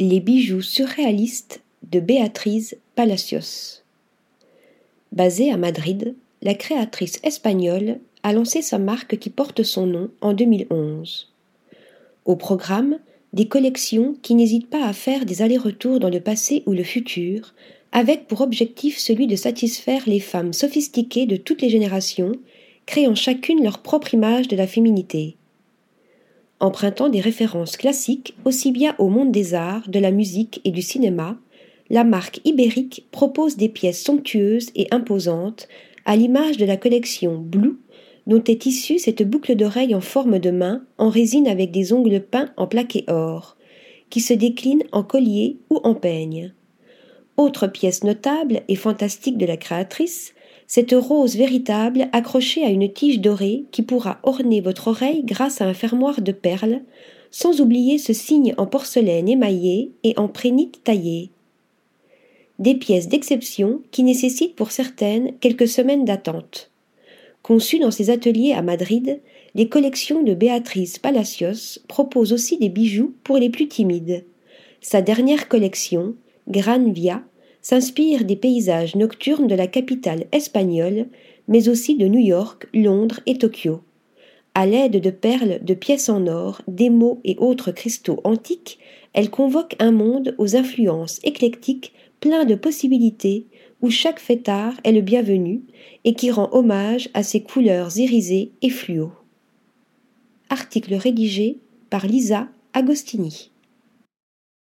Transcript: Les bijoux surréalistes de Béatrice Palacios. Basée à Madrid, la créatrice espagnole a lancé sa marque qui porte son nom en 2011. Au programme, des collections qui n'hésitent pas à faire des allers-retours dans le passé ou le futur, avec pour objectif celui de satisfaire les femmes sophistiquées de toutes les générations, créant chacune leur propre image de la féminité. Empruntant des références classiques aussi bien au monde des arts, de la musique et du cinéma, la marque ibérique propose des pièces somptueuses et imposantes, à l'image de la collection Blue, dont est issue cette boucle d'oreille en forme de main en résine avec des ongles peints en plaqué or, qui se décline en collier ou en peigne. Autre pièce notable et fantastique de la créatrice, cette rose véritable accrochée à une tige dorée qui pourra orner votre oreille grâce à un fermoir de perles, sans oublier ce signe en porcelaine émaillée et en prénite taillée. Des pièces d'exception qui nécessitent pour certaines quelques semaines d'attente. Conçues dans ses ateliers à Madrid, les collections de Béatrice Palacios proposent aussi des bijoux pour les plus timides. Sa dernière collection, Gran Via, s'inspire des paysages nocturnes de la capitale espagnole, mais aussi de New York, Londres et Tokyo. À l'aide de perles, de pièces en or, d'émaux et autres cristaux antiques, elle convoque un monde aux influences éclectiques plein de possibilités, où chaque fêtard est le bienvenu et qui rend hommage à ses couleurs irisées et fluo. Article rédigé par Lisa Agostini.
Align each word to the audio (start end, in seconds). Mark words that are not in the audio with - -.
Les 0.00 0.20
bijoux 0.20 0.62
surréalistes 0.62 1.60
de 1.90 1.98
Béatrice 1.98 2.76
Palacios. 2.94 3.82
Basée 5.10 5.50
à 5.50 5.56
Madrid, 5.56 6.14
la 6.40 6.54
créatrice 6.54 7.18
espagnole 7.24 7.98
a 8.22 8.32
lancé 8.32 8.62
sa 8.62 8.78
marque 8.78 9.18
qui 9.18 9.28
porte 9.28 9.64
son 9.64 9.86
nom 9.86 10.08
en 10.20 10.34
2011. 10.34 11.32
Au 12.26 12.36
programme, 12.36 13.00
des 13.32 13.48
collections 13.48 14.14
qui 14.22 14.36
n'hésitent 14.36 14.70
pas 14.70 14.86
à 14.86 14.92
faire 14.92 15.26
des 15.26 15.42
allers-retours 15.42 15.98
dans 15.98 16.10
le 16.10 16.20
passé 16.20 16.62
ou 16.66 16.74
le 16.74 16.84
futur, 16.84 17.52
avec 17.90 18.28
pour 18.28 18.40
objectif 18.40 18.98
celui 18.98 19.26
de 19.26 19.34
satisfaire 19.34 20.04
les 20.06 20.20
femmes 20.20 20.52
sophistiquées 20.52 21.26
de 21.26 21.36
toutes 21.36 21.60
les 21.60 21.70
générations, 21.70 22.36
créant 22.86 23.16
chacune 23.16 23.64
leur 23.64 23.78
propre 23.78 24.14
image 24.14 24.46
de 24.46 24.54
la 24.54 24.68
féminité. 24.68 25.37
Empruntant 26.60 27.08
des 27.08 27.20
références 27.20 27.76
classiques 27.76 28.34
aussi 28.44 28.72
bien 28.72 28.96
au 28.98 29.08
monde 29.08 29.30
des 29.30 29.54
arts, 29.54 29.88
de 29.88 30.00
la 30.00 30.10
musique 30.10 30.60
et 30.64 30.72
du 30.72 30.82
cinéma, 30.82 31.38
la 31.88 32.04
marque 32.04 32.40
ibérique 32.44 33.06
propose 33.12 33.56
des 33.56 33.68
pièces 33.68 34.02
somptueuses 34.02 34.70
et 34.74 34.88
imposantes, 34.90 35.68
à 36.04 36.16
l'image 36.16 36.56
de 36.56 36.66
la 36.66 36.76
collection 36.76 37.38
Blue, 37.38 37.78
dont 38.26 38.42
est 38.44 38.66
issue 38.66 38.98
cette 38.98 39.22
boucle 39.22 39.54
d'oreille 39.54 39.94
en 39.94 40.00
forme 40.00 40.38
de 40.38 40.50
main 40.50 40.84
en 40.98 41.08
résine 41.08 41.48
avec 41.48 41.70
des 41.70 41.92
ongles 41.92 42.20
peints 42.20 42.50
en 42.56 42.66
plaqué 42.66 43.04
or, 43.08 43.56
qui 44.10 44.20
se 44.20 44.34
décline 44.34 44.82
en 44.92 45.02
collier 45.02 45.58
ou 45.70 45.80
en 45.84 45.94
peigne. 45.94 46.52
Autre 47.36 47.68
pièce 47.68 48.04
notable 48.04 48.62
et 48.68 48.74
fantastique 48.74 49.38
de 49.38 49.46
la 49.46 49.56
créatrice, 49.56 50.34
cette 50.68 50.92
rose 50.92 51.34
véritable 51.34 52.08
accrochée 52.12 52.62
à 52.62 52.68
une 52.68 52.92
tige 52.92 53.20
dorée 53.20 53.64
qui 53.72 53.82
pourra 53.82 54.20
orner 54.22 54.60
votre 54.60 54.88
oreille 54.88 55.24
grâce 55.24 55.62
à 55.62 55.64
un 55.64 55.72
fermoir 55.72 56.20
de 56.20 56.30
perles, 56.30 56.82
sans 57.30 57.62
oublier 57.62 57.96
ce 57.96 58.12
signe 58.12 58.54
en 58.58 58.66
porcelaine 58.66 59.28
émaillée 59.28 59.92
et 60.04 60.12
en 60.18 60.28
prénite 60.28 60.84
taillée. 60.84 61.30
Des 62.58 62.74
pièces 62.74 63.08
d'exception 63.08 63.80
qui 63.90 64.02
nécessitent 64.02 64.56
pour 64.56 64.70
certaines 64.70 65.32
quelques 65.38 65.68
semaines 65.68 66.04
d'attente. 66.04 66.70
Conçues 67.42 67.78
dans 67.78 67.90
ses 67.90 68.10
ateliers 68.10 68.52
à 68.52 68.60
Madrid, 68.60 69.20
les 69.54 69.68
collections 69.68 70.22
de 70.22 70.34
Béatrice 70.34 70.98
Palacios 70.98 71.80
proposent 71.88 72.34
aussi 72.34 72.58
des 72.58 72.68
bijoux 72.68 73.14
pour 73.24 73.38
les 73.38 73.48
plus 73.48 73.68
timides. 73.68 74.24
Sa 74.82 75.00
dernière 75.00 75.48
collection, 75.48 76.14
Gran 76.46 76.90
Via, 76.90 77.22
s'inspire 77.68 78.24
des 78.24 78.36
paysages 78.36 78.96
nocturnes 78.96 79.46
de 79.46 79.54
la 79.54 79.66
capitale 79.66 80.24
espagnole, 80.32 81.06
mais 81.48 81.68
aussi 81.68 81.96
de 81.96 82.06
New 82.06 82.18
York, 82.18 82.66
Londres 82.72 83.20
et 83.26 83.36
Tokyo. 83.36 83.82
À 84.54 84.64
l'aide 84.64 85.02
de 85.02 85.10
perles, 85.10 85.58
de 85.62 85.74
pièces 85.74 86.08
en 86.08 86.26
or, 86.28 86.62
d'émaux 86.66 87.20
et 87.24 87.36
autres 87.36 87.70
cristaux 87.70 88.22
antiques, 88.24 88.78
elle 89.12 89.28
convoque 89.28 89.76
un 89.80 89.92
monde 89.92 90.34
aux 90.38 90.56
influences 90.56 91.20
éclectiques 91.24 91.92
plein 92.20 92.46
de 92.46 92.54
possibilités, 92.54 93.44
où 93.82 93.90
chaque 93.90 94.18
fêtard 94.18 94.72
est 94.82 94.92
le 94.92 95.02
bienvenu 95.02 95.60
et 96.04 96.14
qui 96.14 96.30
rend 96.30 96.48
hommage 96.52 97.10
à 97.12 97.22
ses 97.22 97.42
couleurs 97.42 97.98
irisées 97.98 98.50
et 98.62 98.70
fluo. 98.70 99.12
Article 100.48 100.94
rédigé 100.94 101.58
par 101.90 102.06
Lisa 102.06 102.48
Agostini. 102.72 103.50